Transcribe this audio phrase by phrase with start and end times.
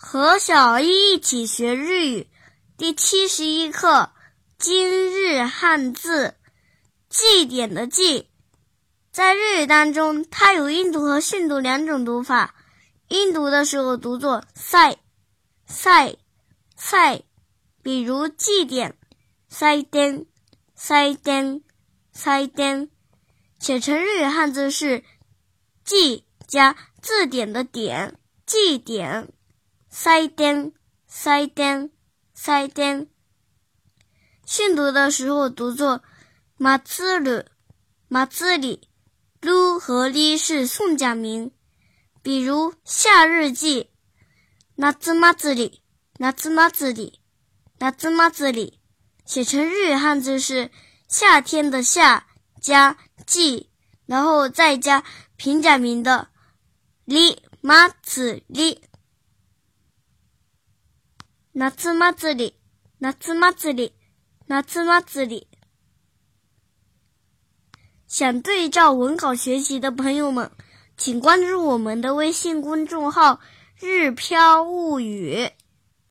[0.00, 2.28] 和小一一起学日语，
[2.76, 4.12] 第七十一课
[4.56, 6.36] 今日汉字
[7.10, 8.30] “祭典”的“祭”，
[9.10, 12.54] 在日语当中，它有音读和训读两种读法。
[13.08, 14.98] 音读的时候读作“赛
[15.66, 16.14] 赛
[16.76, 17.22] 赛”，
[17.82, 18.96] 比如“祭典
[19.50, 20.26] ”“赛典
[20.76, 21.62] ”“赛典
[22.14, 22.88] ”“赛典”，
[23.58, 25.02] 写成日语汉字是
[25.84, 29.32] “祭”加字典的“典”，祭典。
[29.90, 30.72] 赛典，
[31.06, 31.90] 赛典，
[32.34, 33.08] 赛典。
[34.44, 36.02] 训读的时候读作
[36.58, 37.42] 马兹鲁，
[38.06, 38.86] 马兹里。
[39.40, 41.52] 鲁和里是送假名，
[42.22, 43.90] 比如夏日祭，
[44.76, 45.80] 夏马兹里，
[46.18, 47.20] 夏马兹里，
[47.80, 48.80] 夏马兹里。
[49.24, 50.70] 写成日语汉字是
[51.08, 52.26] 夏天的夏
[52.60, 53.70] 加季，
[54.04, 55.02] 然后再加
[55.36, 56.28] 平假名的
[57.06, 58.82] 里马兹里。
[61.57, 62.55] 夏祭り、
[62.99, 63.93] 夏祭り、
[64.47, 65.47] 夏祭り。
[68.07, 70.51] 想对照文稿学习的朋友们，
[70.97, 73.39] 请关注我们的微信公众号“
[73.79, 75.49] 日飘物语”。